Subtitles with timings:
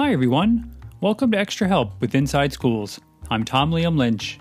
[0.00, 0.76] Hi, everyone.
[1.00, 3.00] Welcome to Extra Help with Inside Schools.
[3.32, 4.38] I'm Tom Liam Lynch.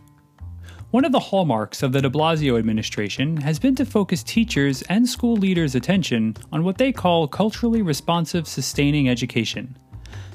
[0.92, 5.10] One of the hallmarks of the de Blasio administration has been to focus teachers and
[5.10, 9.76] school leaders' attention on what they call culturally responsive sustaining education.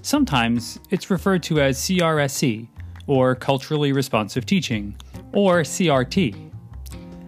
[0.03, 2.67] Sometimes it's referred to as CRSE,
[3.07, 4.97] or Culturally Responsive Teaching,
[5.33, 6.51] or CRT.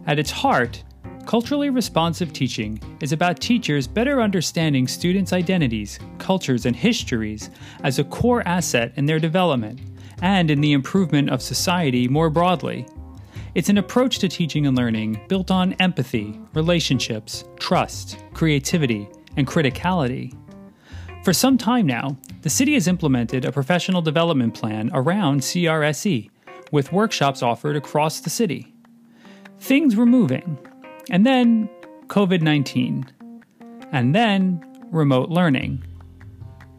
[0.09, 0.83] At its heart,
[1.27, 7.51] culturally responsive teaching is about teachers better understanding students' identities, cultures, and histories
[7.83, 9.81] as a core asset in their development
[10.23, 12.87] and in the improvement of society more broadly.
[13.55, 20.37] It's an approach to teaching and learning built on empathy, relationships, trust, creativity, and criticality.
[21.25, 26.31] For some time now, the city has implemented a professional development plan around CRSE,
[26.71, 28.75] with workshops offered across the city.
[29.61, 30.59] Things were moving,
[31.11, 31.69] and then
[32.07, 33.07] COVID 19,
[33.93, 35.85] and then remote learning.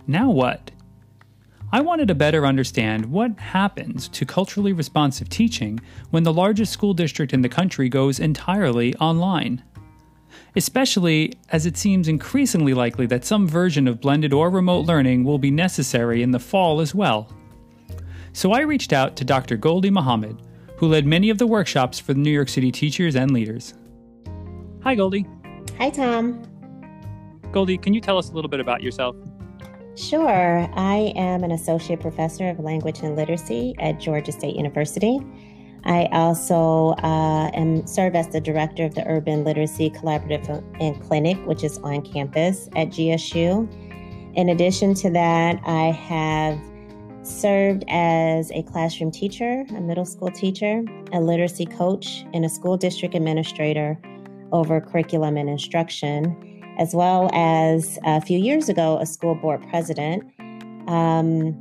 [0.07, 0.71] Now what?
[1.71, 5.79] I wanted to better understand what happens to culturally responsive teaching
[6.11, 9.63] when the largest school district in the country goes entirely online.
[10.55, 15.37] Especially as it seems increasingly likely that some version of blended or remote learning will
[15.39, 17.29] be necessary in the fall as well.
[18.31, 19.57] So I reached out to Dr.
[19.57, 20.41] Gholdy Muhammad,
[20.77, 23.73] who led many of the workshops for the New York City teachers and leaders.
[24.85, 25.25] Hi, Gholdy.
[25.79, 26.43] Hi, Tom.
[27.45, 29.15] Gholdy, can you tell us a little bit about yourself?
[29.95, 30.69] Sure.
[30.75, 35.19] I am an associate professor of language and literacy at Georgia State University.
[35.85, 41.43] I also uh, am serve as the director of the Urban Literacy Collaborative and Clinic,
[41.47, 43.67] which is on campus at GSU.
[44.35, 46.59] In addition to that, I have
[47.23, 52.77] served as a classroom teacher, a middle school teacher, a literacy coach, and a school
[52.77, 53.99] district administrator
[54.51, 60.23] over curriculum and instruction as well as a few years ago, a school board president.
[60.87, 61.57] Um,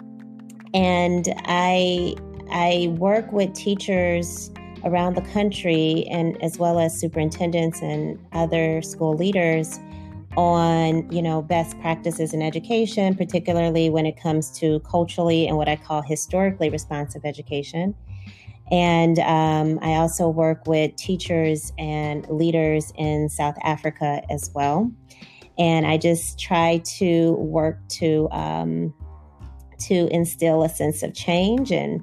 [0.74, 2.16] and I,
[2.50, 4.50] I work with teachers
[4.84, 9.78] around the country and as well as superintendents and other school leaders
[10.36, 15.68] on you know best practices in education particularly when it comes to culturally and what
[15.68, 17.94] i call historically responsive education
[18.70, 24.90] and um, I also work with teachers and leaders in South Africa as well.
[25.58, 28.94] And I just try to work to um,
[29.80, 32.02] to instill a sense of change and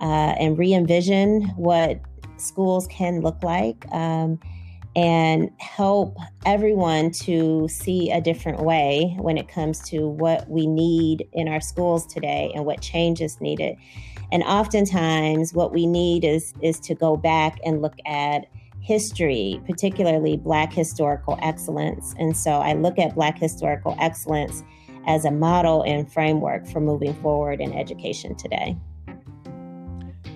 [0.00, 2.00] uh, and re-envision what
[2.36, 3.84] schools can look like.
[3.92, 4.38] Um,
[4.94, 11.26] and help everyone to see a different way when it comes to what we need
[11.32, 13.76] in our schools today and what change is needed.
[14.30, 18.46] And oftentimes, what we need is is to go back and look at
[18.80, 22.14] history, particularly Black historical excellence.
[22.18, 24.62] And so, I look at Black historical excellence
[25.06, 28.76] as a model and framework for moving forward in education today.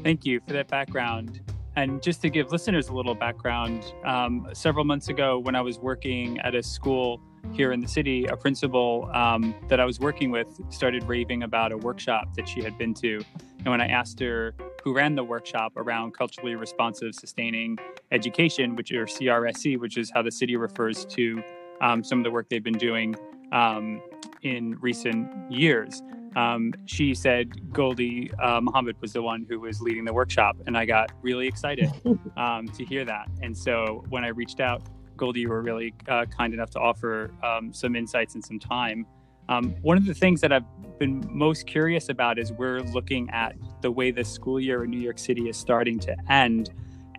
[0.03, 1.41] Thank you for that background.
[1.77, 5.79] And just to give listeners a little background, um, several months ago, when I was
[5.79, 7.21] working at a school
[7.53, 11.73] here in the city, a principal um, that I was working with started raving about
[11.73, 13.21] a workshop that she had been to.
[13.59, 17.77] And when I asked her who ran the workshop around culturally responsive sustaining
[18.13, 21.43] education, which or CRSE, which is how the city refers to
[21.81, 23.15] um, some of the work they've been doing
[23.53, 24.01] um,
[24.43, 26.03] in recent years,
[26.37, 30.77] um, she said Gholdy uh, Muhammad was the one who was leading the workshop, and
[30.77, 31.91] I got really excited
[32.37, 33.29] um, to hear that.
[33.43, 34.83] And so when I reached out,
[35.17, 39.07] Goldie, you were really uh, kind enough to offer um, some insights and some time.
[39.49, 40.65] Um, one of the things that I've
[40.99, 45.01] been most curious about is we're looking at the way the school year in New
[45.01, 46.71] York City is starting to end.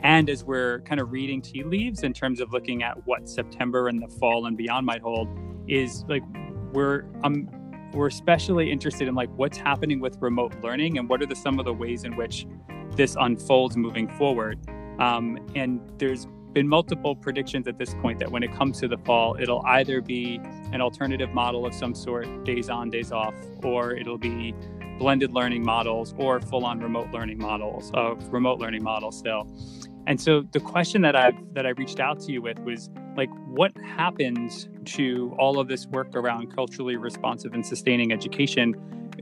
[0.01, 3.88] And as we're kind of reading tea leaves in terms of looking at what September
[3.88, 5.27] and the fall and beyond might hold,
[5.67, 6.22] is like
[6.73, 7.50] we're um,
[7.94, 11.59] we're especially interested in like what's happening with remote learning and what are the some
[11.59, 12.46] of the ways in which
[12.92, 14.59] this unfolds moving forward.
[15.00, 18.98] Um, and there's been multiple predictions at this point that when it comes to the
[18.98, 20.42] fall, it'll either be
[20.72, 24.56] an alternative model of some sort, days on, days off, or it'll be
[24.98, 29.48] blended learning models or full-on remote learning models, uh, remote learning models still.
[30.07, 33.30] And so the question that I that I reached out to you with was like,
[33.48, 38.74] what happens to all of this work around culturally responsive and sustaining education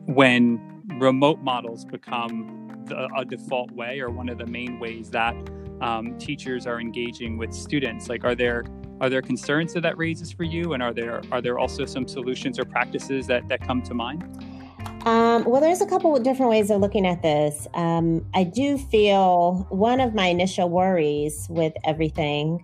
[0.05, 0.59] when
[0.99, 5.35] remote models become the, a default way or one of the main ways that
[5.81, 8.09] um, teachers are engaging with students?
[8.09, 8.65] Like, are there
[9.01, 12.07] are there concerns that that raises for you, and are there are there also some
[12.07, 14.23] solutions or practices that that come to mind?
[15.05, 17.67] Um, well, there's a couple of different ways of looking at this.
[17.75, 22.63] Um, I do feel one of my initial worries with everything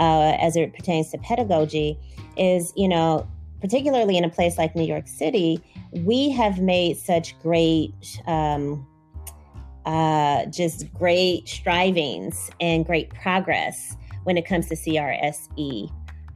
[0.00, 1.98] uh, as it pertains to pedagogy
[2.36, 3.28] is, you know,
[3.60, 5.62] particularly in a place like New York City,
[5.92, 8.86] we have made such great, um,
[9.84, 15.92] uh, just great strivings and great progress when it comes to CRSE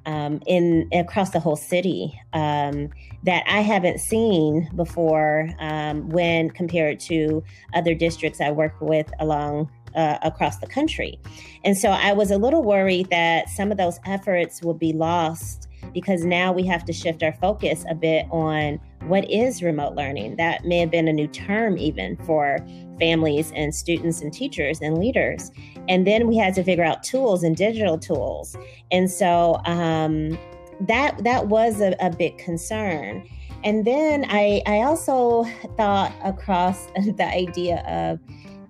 [0.06, 2.90] um, in across the whole city um,
[3.22, 7.42] that I haven't seen before um, when compared to
[7.74, 11.18] other districts I work with along uh, across the country.
[11.64, 15.68] And so I was a little worried that some of those efforts would be lost
[15.92, 20.36] because now we have to shift our focus a bit on what is remote learning.
[20.36, 22.58] That may have been a new term even for
[22.98, 25.50] families and students and teachers and leaders.
[25.88, 28.56] And then we had to figure out tools and digital tools.
[28.90, 30.38] And so um,
[30.80, 33.26] that that was a, a big concern.
[33.62, 35.44] And then I, I also
[35.76, 36.86] thought across
[37.16, 38.20] the idea of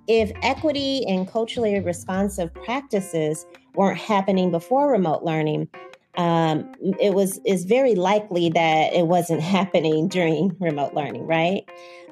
[0.06, 5.68] if equity and culturally responsive practices weren't happening before remote learning,
[6.16, 11.64] um, it was is very likely that it wasn't happening during remote learning, right?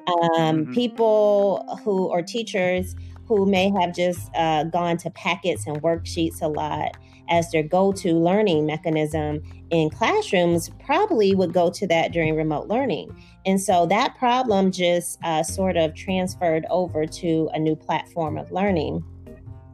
[0.07, 0.73] Um, mm-hmm.
[0.73, 2.95] People who or teachers
[3.27, 6.97] who may have just uh, gone to packets and worksheets a lot
[7.29, 13.15] as their go-to learning mechanism in classrooms probably would go to that during remote learning
[13.45, 18.51] and so that problem just uh, sort of transferred over to a new platform of
[18.51, 19.03] learning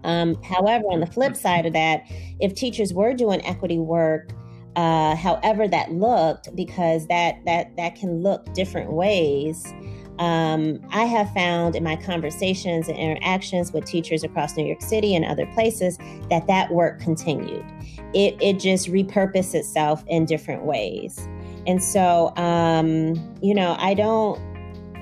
[0.04, 2.04] um, however, on the flip side of that,
[2.40, 4.32] if teachers were doing equity work,
[4.76, 9.74] uh, however that looked, because that that that can look different ways.
[10.20, 15.16] Um, I have found in my conversations and interactions with teachers across New York City
[15.16, 15.98] and other places
[16.30, 17.66] that that work continued.
[18.14, 21.26] It, it just repurposed itself in different ways.
[21.66, 24.40] And so, um, you know, I don't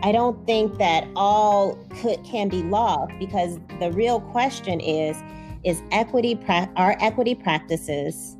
[0.03, 5.17] I don't think that all could can be lost because the real question is
[5.63, 6.39] is equity
[6.75, 8.37] our equity practices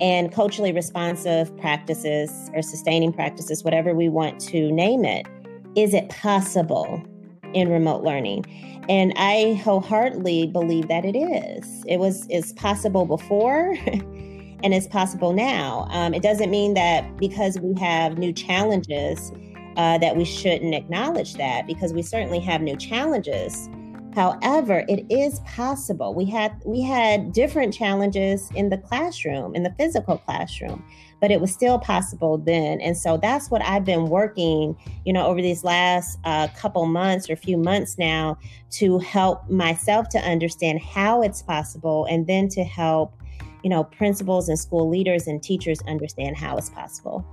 [0.00, 5.26] and culturally responsive practices or sustaining practices whatever we want to name it
[5.76, 7.02] is it possible
[7.54, 8.44] in remote learning
[8.88, 13.76] and i wholeheartedly believe that it is it was is possible before
[14.62, 19.32] and it's possible now um, it doesn't mean that because we have new challenges
[19.76, 23.68] uh, that we shouldn't acknowledge that because we certainly have new challenges.
[24.14, 26.14] However, it is possible.
[26.14, 30.84] We had we had different challenges in the classroom, in the physical classroom,
[31.20, 32.80] but it was still possible then.
[32.80, 37.30] And so that's what I've been working, you know, over these last uh, couple months
[37.30, 38.36] or few months now
[38.72, 43.14] to help myself to understand how it's possible, and then to help,
[43.62, 47.24] you know, principals and school leaders and teachers understand how it's possible.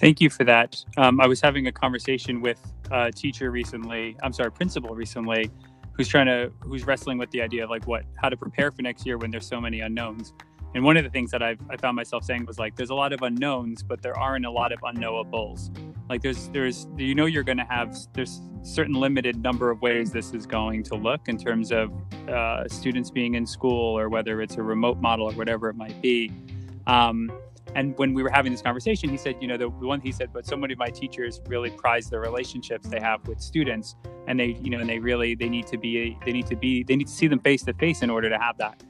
[0.00, 0.82] Thank you for that.
[0.96, 2.58] Um, I was having a conversation with
[2.90, 4.16] a teacher recently.
[4.22, 5.50] I'm sorry, principal recently,
[5.92, 8.80] who's trying to who's wrestling with the idea of like what how to prepare for
[8.80, 10.32] next year when there's so many unknowns.
[10.74, 12.94] And one of the things that I've I found myself saying was like, there's a
[12.94, 15.68] lot of unknowns, but there aren't a lot of unknowables.
[16.08, 20.12] Like there's there's you know you're going to have there's certain limited number of ways
[20.12, 21.92] this is going to look in terms of
[22.26, 26.00] uh, students being in school or whether it's a remote model or whatever it might
[26.00, 26.32] be.
[26.86, 27.30] Um,
[27.74, 30.12] and when we were having this conversation, he said, you know, the, the one he
[30.12, 33.96] said, but so many of my teachers really prize the relationships they have with students,
[34.26, 36.82] and they, you know, and they really they need to be they need to be
[36.82, 38.82] they need to see them face to face in order to have that.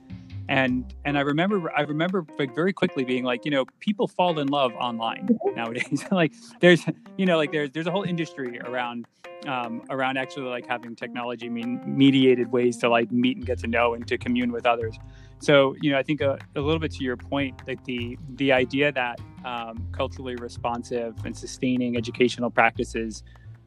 [0.48, 4.38] And and I remember I remember like very quickly being like, you know, people fall
[4.38, 5.56] in love online mm-hmm.
[5.56, 6.04] nowadays.
[6.10, 6.84] like there's
[7.16, 9.06] you know like there's there's a whole industry around
[9.46, 13.66] um, around actually like having technology mean mediated ways to like meet and get to
[13.66, 14.98] know and to commune with others.
[15.40, 18.52] So, you know, I think a, a little bit to your point, like the the
[18.52, 23.24] idea that um, culturally responsive and sustaining educational practices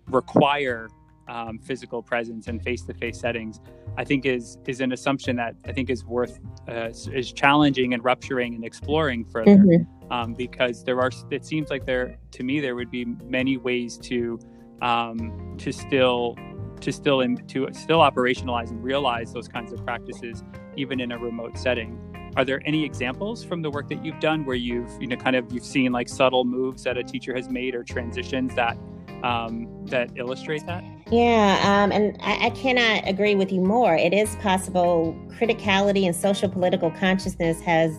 [0.07, 0.87] require
[1.27, 3.59] um, physical presence and face-to-face settings,
[3.97, 6.39] I think is is an assumption that I think is worth
[6.69, 10.11] uh, is challenging and rupturing and exploring further, mm-hmm.
[10.11, 13.97] um, because there are it seems like there to me there would be many ways
[13.99, 14.39] to
[14.83, 16.35] um, to still
[16.81, 20.43] to still in, to still operationalize and realize those kinds of practices
[20.77, 21.99] even in a remote setting.
[22.35, 25.35] Are there any examples from the work that you've done where you've you know kind
[25.35, 28.77] of you've seen like subtle moves that a teacher has made or transitions that
[29.23, 30.83] um, that illustrate that?
[31.11, 33.95] Yeah um, and I, I, cannot agree with you more.
[33.95, 37.95] It is possible criticality and social political consciousness has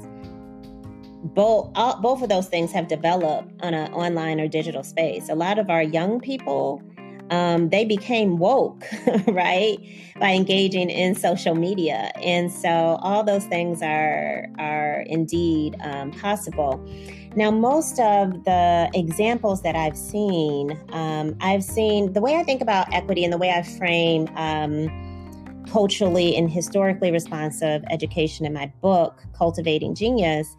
[1.24, 5.28] both all, both of those things have developed on an online or digital space.
[5.28, 6.82] A lot of our young people
[7.30, 8.84] um, they became woke,
[9.28, 9.78] right,
[10.18, 16.84] by engaging in social media, and so all those things are are indeed um, possible.
[17.36, 22.62] Now, most of the examples that I've seen, um, I've seen the way I think
[22.62, 28.72] about equity and the way I frame um, culturally and historically responsive education in my
[28.80, 30.54] book, Cultivating Genius.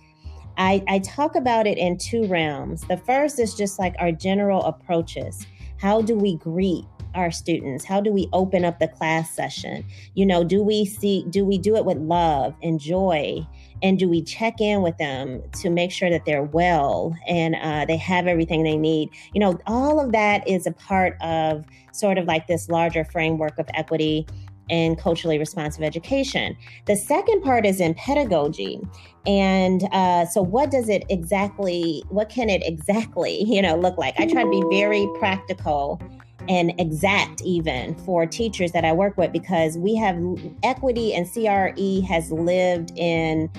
[0.57, 2.81] I, I talk about it in two realms.
[2.81, 5.45] The first is just like our general approaches.
[5.85, 7.85] How do we greet our students?
[7.85, 9.85] How do we open up the class session?
[10.15, 13.45] You know, do we see, do we do it with love and joy?
[13.83, 17.85] And do we check in with them to make sure that they're well and uh,
[17.85, 19.11] they have everything they need?
[19.35, 23.59] You know, all of that is a part of sort of like this larger framework
[23.59, 24.25] of equity
[24.69, 26.55] and culturally responsive education.
[26.85, 28.79] The second part is in pedagogy.
[29.25, 34.19] And uh, so, what does it exactly, what can it exactly, you know, look like?
[34.19, 36.01] I try to be very practical
[36.47, 40.19] and exact even for teachers that I work with because we have
[40.61, 43.49] equity and CRE has lived in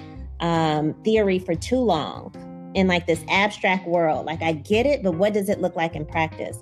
[0.41, 2.33] um, theory for too long
[2.77, 4.27] in like this abstract world.
[4.27, 6.59] Like I get it, but what does it look like in practice?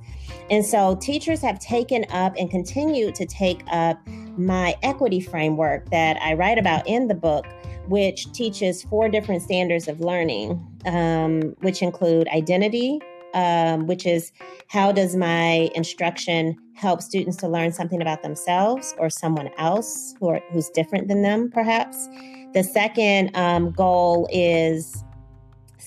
[0.49, 3.99] And so teachers have taken up and continue to take up
[4.39, 7.47] my equity framework that I write about in the book,
[7.89, 13.01] which teaches four different standards of learning, um, which include identity,
[13.35, 14.33] um, which is
[14.69, 20.29] how does my instruction help students to learn something about themselves or someone else who
[20.29, 22.09] are, who's different than them, perhaps.
[22.53, 25.03] The second um, goal is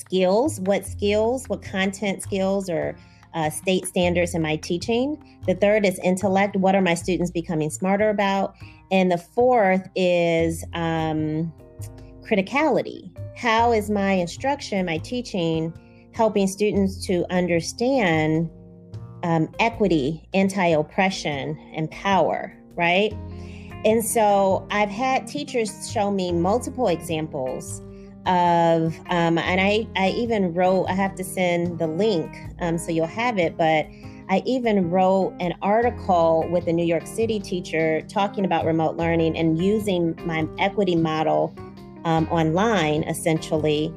[0.07, 0.59] skills.
[0.61, 2.95] What skills, what content skills or
[3.33, 5.21] uh, state standards in my teaching.
[5.45, 6.55] The third is intellect.
[6.55, 8.55] What are my students becoming smarter about?
[8.89, 11.53] And the fourth is um,
[12.21, 13.15] criticality.
[13.35, 15.71] How is my instruction, my teaching,
[16.13, 18.49] helping students to understand
[19.23, 23.13] um, equity, anti oppression, and power, right?
[23.85, 27.81] And so I've had teachers show me multiple examples
[28.27, 32.91] of um, and I, I even wrote i have to send the link um, so
[32.91, 33.87] you'll have it but
[34.29, 39.37] i even wrote an article with a new york city teacher talking about remote learning
[39.37, 41.55] and using my equity model
[42.05, 43.93] um, online essentially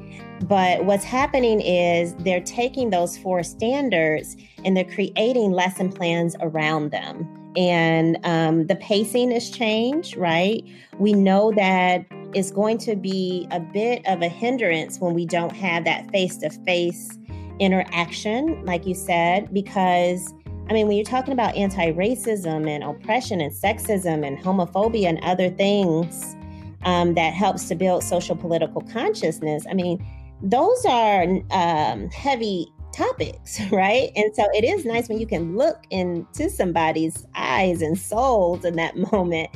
[0.47, 4.35] but what's happening is they're taking those four standards
[4.65, 10.63] and they're creating lesson plans around them and um, the pacing has changed, right?
[10.99, 15.55] We know that it's going to be a bit of a hindrance when we don't
[15.55, 17.17] have that face to face
[17.59, 20.33] interaction, like you said, because
[20.69, 25.19] I mean, when you're talking about anti racism and oppression and sexism and homophobia and
[25.21, 26.35] other things
[26.83, 30.05] um, that helps to build social political consciousness, I mean,
[30.41, 34.11] those are um, heavy topics, right?
[34.15, 38.75] And so it is nice when you can look into somebody's eyes and souls in
[38.77, 39.49] that moment.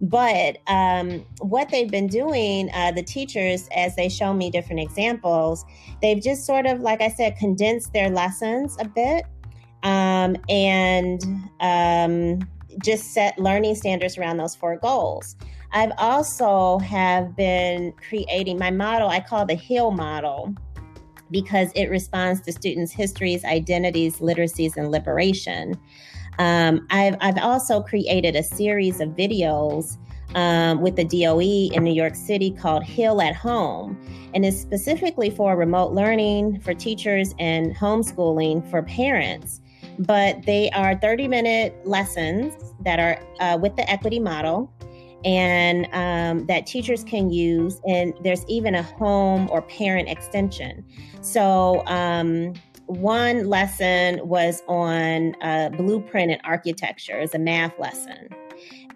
[0.00, 5.64] But um, what they've been doing, uh, the teachers, as they show me different examples,
[6.00, 9.24] they've just sort of, like I said, condensed their lessons a bit
[9.82, 11.22] um, and
[11.60, 12.48] um,
[12.82, 15.36] just set learning standards around those four goals.
[15.72, 19.08] I've also have been creating my model.
[19.08, 20.54] I call the Hill model
[21.30, 25.74] because it responds to students' histories, identities, literacies, and liberation.
[26.38, 29.96] Um, I've, I've also created a series of videos
[30.34, 33.98] um, with the DOE in New York City called Heal at Home.
[34.34, 39.60] And it's specifically for remote learning for teachers and homeschooling for parents.
[39.98, 42.54] But they are 30 minute lessons
[42.84, 44.72] that are uh, with the equity model
[45.24, 47.80] and um, that teachers can use.
[47.86, 50.84] And there's even a home or parent extension.
[51.20, 52.54] So, um,
[52.88, 55.32] one lesson was on
[55.76, 58.28] blueprint and architecture as a math lesson.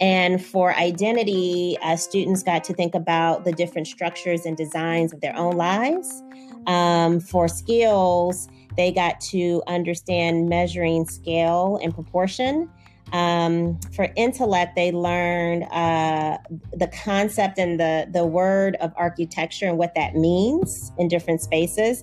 [0.00, 5.20] And for identity, uh, students got to think about the different structures and designs of
[5.20, 6.22] their own lives.
[6.66, 12.68] Um, for skills, they got to understand measuring scale and proportion
[13.12, 16.38] um, for intellect, they learned uh,
[16.72, 22.02] the concept and the the word of architecture and what that means in different spaces.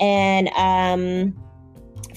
[0.00, 1.34] And um,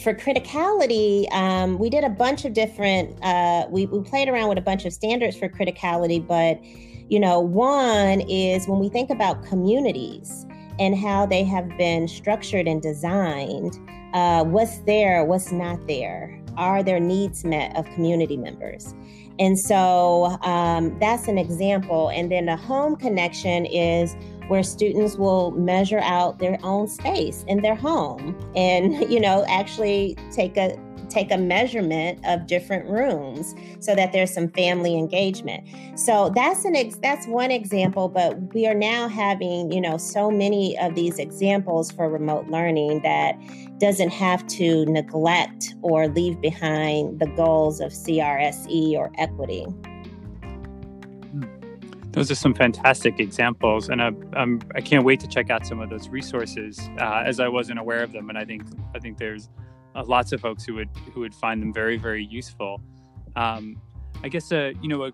[0.02, 3.18] for criticality, um, we did a bunch of different.
[3.24, 6.64] Uh, we we played around with a bunch of standards for criticality, but
[7.10, 10.46] you know, one is when we think about communities
[10.80, 13.78] and how they have been structured and designed.
[14.14, 15.24] Uh, what's there?
[15.26, 16.42] What's not there?
[16.58, 18.94] are their needs met of community members?
[19.40, 22.10] And so um, that's an example.
[22.10, 24.16] And then the home connection is
[24.52, 30.18] where students will measure out their own space in their home and, you know, actually
[30.30, 30.78] take a
[31.08, 35.66] take a measurement of different rooms so that there's some family engagement.
[35.98, 40.30] So that's an ex- that's one example, but we are now having, you know, so
[40.30, 43.40] many of these examples for remote learning that
[43.78, 49.66] doesn't have to neglect or leave behind the goals of CRSE or equity.
[52.12, 55.80] Those are some fantastic examples, and I, I'm, I can't wait to check out some
[55.80, 58.30] of those resources uh, as I wasn't aware of them.
[58.30, 58.64] And I think
[58.94, 59.50] I think there's
[59.96, 62.82] uh, lots of folks who would who would find them very very useful.
[63.36, 63.82] Um,
[64.24, 65.12] I guess uh, you know a,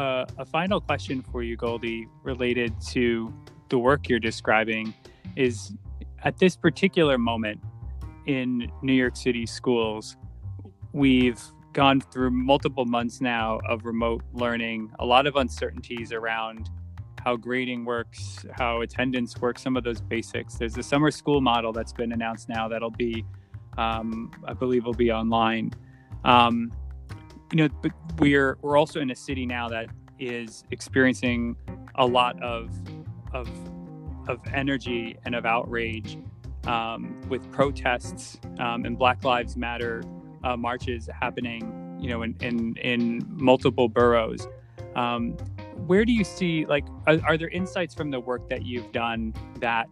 [0.00, 3.34] a, a final question for you, Gholdy, related to
[3.68, 4.94] the work you're describing,
[5.34, 5.72] is
[6.22, 7.60] at this particular moment
[8.26, 10.16] in New York City schools,
[10.92, 11.42] we've
[11.76, 16.70] gone through multiple months now of remote learning, a lot of uncertainties around
[17.22, 20.54] how grading works, how attendance works, some of those basics.
[20.54, 23.26] There's a summer school model that's been announced now that'll be,
[23.76, 25.70] um, I believe, will be online.
[26.24, 26.72] Um,
[27.52, 31.56] you know, but we're we're also in a city now that is experiencing
[31.96, 32.70] a lot of
[33.34, 33.50] of
[34.28, 36.16] of energy and of outrage
[36.66, 40.02] um, with protests um, and Black Lives Matter
[40.44, 44.46] uh, marches happening, you know, in in, in multiple boroughs.
[44.94, 45.32] Um,
[45.86, 49.34] where do you see like are, are, there insights from the work that you've done
[49.60, 49.88] that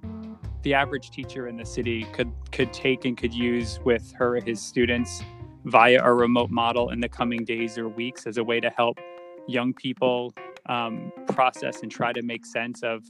[0.63, 4.61] the average teacher in the city could could take and could use with her his
[4.61, 5.23] students
[5.67, 8.99] via a remote model in the coming days or weeks as a way to help
[9.47, 10.35] young people
[10.67, 13.05] um, process and try to make sense of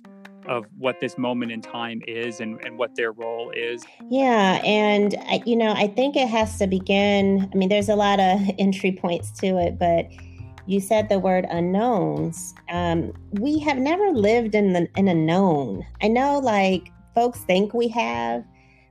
[0.46, 3.84] of what this moment in time is and, and what their role is?
[4.10, 4.60] Yeah.
[4.64, 7.48] And, I, you know, I think it has to begin.
[7.52, 10.06] I mean, there's a lot of entry points to it, but
[10.66, 12.54] you said the word unknowns.
[12.70, 15.84] Um, we have never lived in, the, in a known.
[16.02, 18.44] I know, like, folks think we have,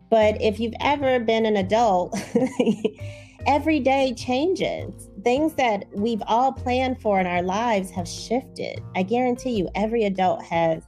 [0.10, 2.18] but if you've ever been an adult,
[3.46, 5.10] every day changes.
[5.24, 8.82] Things that we've all planned for in our lives have shifted.
[8.96, 10.84] I guarantee you, every adult has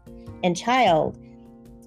[0.45, 1.17] and child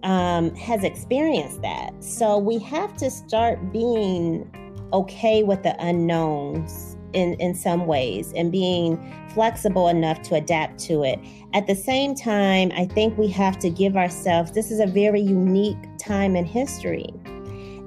[0.03, 1.93] um, has experienced that.
[2.01, 4.51] So we have to start being
[4.93, 8.99] okay with the unknowns in, in some ways and being
[9.33, 11.21] flexible enough to adapt to it.
[11.55, 15.21] At the same time, I think we have to give ourselves this is a very
[15.21, 17.09] unique time in history.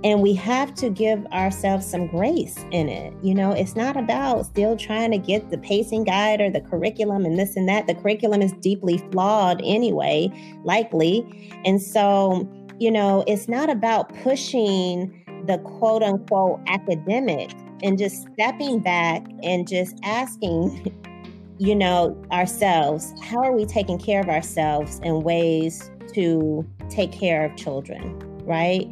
[0.03, 3.13] And we have to give ourselves some grace in it.
[3.21, 7.23] You know, it's not about still trying to get the pacing guide or the curriculum
[7.23, 7.85] and this and that.
[7.85, 10.31] The curriculum is deeply flawed anyway,
[10.63, 11.53] likely.
[11.65, 17.51] And so, you know, it's not about pushing the quote unquote academic
[17.83, 20.91] and just stepping back and just asking,
[21.59, 27.45] you know, ourselves, how are we taking care of ourselves in ways to take care
[27.45, 28.87] of children, right?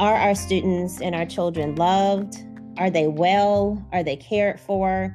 [0.00, 2.42] Are our students and our children loved?
[2.78, 3.86] Are they well?
[3.92, 5.14] Are they cared for?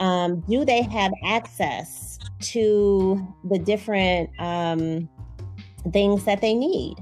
[0.00, 5.10] Um, do they have access to the different um,
[5.92, 6.96] things that they need?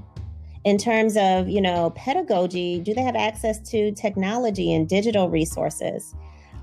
[0.65, 6.13] In terms of, you know, pedagogy, do they have access to technology and digital resources?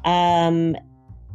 [0.04, 0.76] Um,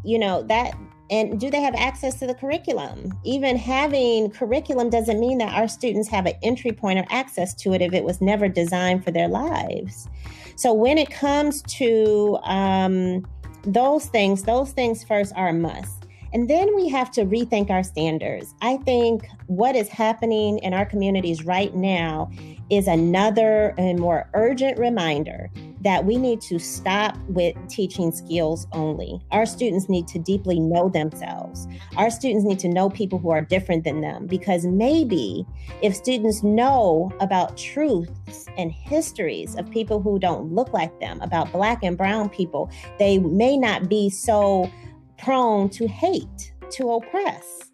[0.06, 0.76] you know, that
[1.10, 3.12] and do they have access to the curriculum?
[3.24, 7.74] Even having curriculum doesn't mean that our students have an entry point or access to
[7.74, 10.08] it if it was never designed for their lives.
[10.56, 13.26] So when it comes to um,
[13.64, 16.06] those things, those things first are a must.
[16.32, 18.54] And then we have to rethink our standards.
[18.62, 22.30] I think what is happening in our communities right now
[22.70, 25.50] is another and more urgent reminder
[25.82, 29.20] that we need to stop with teaching skills only.
[29.32, 31.68] Our students need to deeply know themselves.
[31.96, 35.46] Our students need to know people who are different than them because maybe
[35.82, 41.52] if students know about truths and histories of people who don't look like them, about
[41.52, 44.70] Black and Brown people, they may not be so
[45.18, 47.72] prone to hate, to oppress.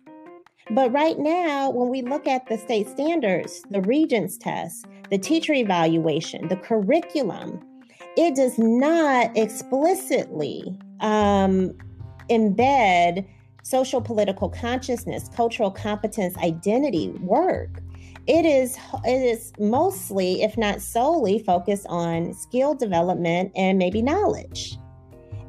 [0.71, 5.53] But right now, when we look at the state standards, the Regents test, the teacher
[5.53, 7.63] evaluation, the curriculum,
[8.17, 10.63] it does not explicitly
[11.01, 11.73] um,
[12.29, 13.27] embed
[13.63, 17.81] social political consciousness, cultural competence, identity work.
[18.27, 24.77] It is it is mostly, if not solely, focused on skill development and maybe knowledge.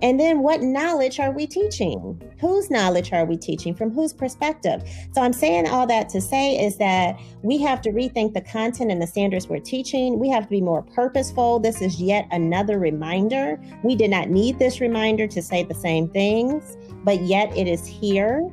[0.02, 2.20] And then what knowledge are we teaching?
[2.38, 3.74] Whose knowledge are we teaching?
[3.74, 4.82] From whose perspective?
[5.14, 8.90] So I'm saying all that to say is that we have to rethink the content
[8.90, 10.18] and the standards we're teaching.
[10.18, 11.60] We have to be more purposeful.
[11.60, 13.58] This is yet another reminder.
[13.82, 17.86] We did not need this reminder to say the same things, but yet it is
[17.86, 18.50] here.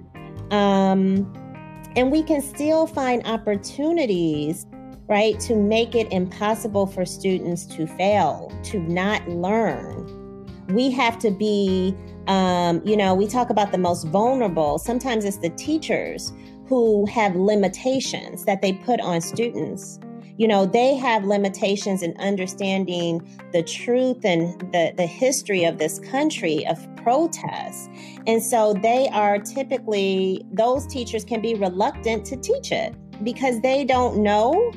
[0.51, 1.31] Um,
[1.95, 4.65] and we can still find opportunities
[5.09, 10.22] right to make it impossible for students to fail to not learn
[10.69, 11.95] we have to be,
[12.27, 14.77] um, you know, we talk about the most vulnerable.
[14.79, 16.31] Sometimes it's the teachers
[16.67, 19.99] who have limitations that they put on students.
[20.37, 23.21] you know, they have limitations in understanding
[23.51, 27.87] the truth and the, the history of this country of protests.
[28.25, 33.85] And so they are typically, those teachers can be reluctant to teach it because they
[33.85, 34.71] don't know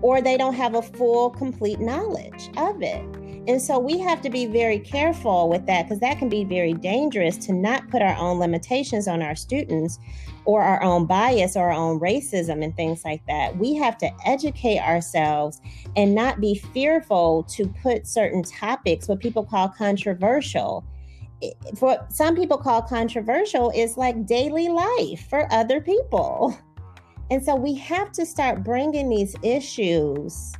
[0.00, 3.04] or they don't have a full, complete knowledge of it.
[3.48, 6.72] And so we have to be very careful with that because that can be very
[6.72, 10.00] dangerous to not put our own limitations on our students
[10.46, 13.56] or our own bias or our own racism and things like that.
[13.56, 15.60] We have to educate ourselves
[15.94, 20.84] and not be fearful to put certain topics, what people call controversial.
[21.76, 26.58] For some people call controversial is like daily life for other people.
[27.30, 30.52] And so we have to start bringing these issues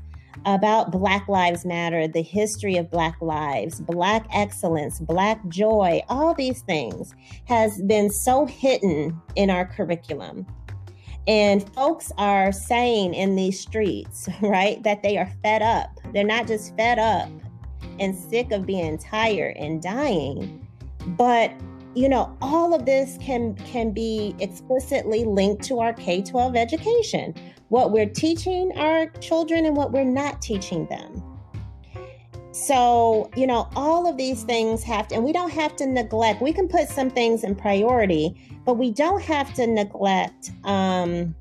[0.44, 6.62] about Black Lives Matter, the history of Black lives, Black excellence, Black joy, all these
[6.62, 7.14] things
[7.46, 10.46] has been so hidden in our curriculum.
[11.27, 15.90] And folks are saying in these streets, right, that they are fed up.
[16.12, 17.29] They're not just fed up
[17.99, 20.66] and sick of being tired and dying,
[21.16, 21.53] but
[21.94, 27.35] you know all of this can can be explicitly linked to our K-12 education
[27.68, 31.22] what we're teaching our children and what we're not teaching them.
[32.52, 36.40] So, you know, all of these things have to, and we don't have to neglect,
[36.40, 41.35] we can put some things in priority, but we don't have to neglect, um,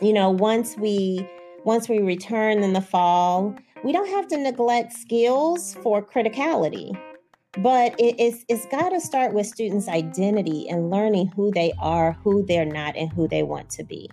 [0.00, 1.28] you know, once we,
[1.64, 6.98] once we return in the fall, we don't have to neglect skills for criticality
[7.58, 12.12] but it, it's it's got to start with students identity and learning who they are
[12.22, 14.08] who they're not and who they want to be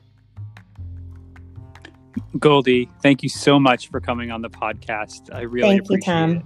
[2.38, 5.34] Gholdy, thank you so much for coming on the podcast.
[5.34, 6.32] I really thank appreciate you, Tom.
[6.32, 6.44] it.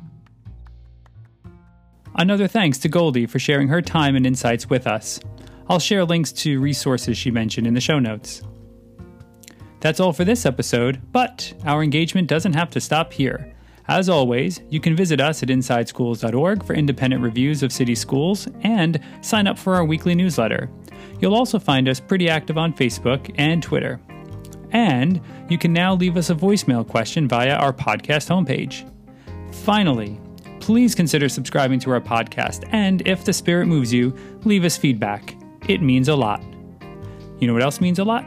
[2.16, 5.20] Another thanks to Gholdy for sharing her time and insights with us.
[5.68, 8.42] I'll share links to resources she mentioned in the show notes.
[9.80, 13.54] That's all for this episode, but our engagement doesn't have to stop here.
[13.88, 19.00] As always, you can visit us at insideschools.org for independent reviews of city schools and
[19.22, 20.70] sign up for our weekly newsletter.
[21.20, 24.00] You'll also find us pretty active on Facebook and Twitter.
[24.72, 28.90] And you can now leave us a voicemail question via our podcast homepage.
[29.54, 30.20] Finally,
[30.60, 35.36] please consider subscribing to our podcast, and if the spirit moves you, leave us feedback.
[35.68, 36.44] It means a lot.
[37.40, 38.26] You know what else means a lot?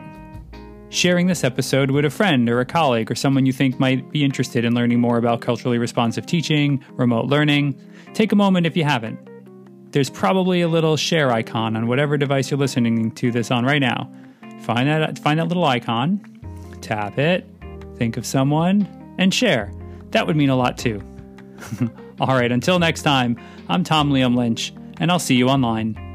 [0.88, 4.24] Sharing this episode with a friend or a colleague or someone you think might be
[4.24, 7.80] interested in learning more about culturally responsive teaching, remote learning.
[8.14, 9.18] Take a moment if you haven't.
[9.92, 13.80] There's probably a little share icon on whatever device you're listening to this on right
[13.80, 14.10] now.
[14.60, 16.24] Find that find that little icon,
[16.82, 17.46] tap it,
[17.96, 18.86] think of someone,
[19.18, 19.72] and share.
[20.10, 21.02] That would mean a lot too.
[22.20, 26.11] All right, until next time, I'm Tom Liam Lynch, and I'll see you online.